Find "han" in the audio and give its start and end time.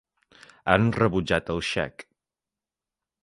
0.75-0.87